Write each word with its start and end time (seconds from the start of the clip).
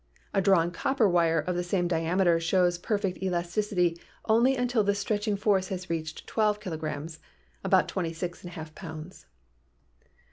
A 0.33 0.41
drawn 0.41 0.71
copper 0.71 1.07
wire 1.07 1.37
of 1.39 1.55
the 1.55 1.61
same 1.63 1.87
diameter 1.87 2.39
shows 2.39 2.79
perfect 2.79 3.21
elasticity 3.21 3.99
only 4.25 4.55
until 4.55 4.83
the 4.83 4.95
stretching 4.95 5.37
force 5.37 5.67
has 5.67 5.91
reached 5.91 6.25
12 6.25 6.59
kilograms 6.59 7.19
(about 7.63 7.87
26^ 7.87 8.73
pounds). 8.73 9.27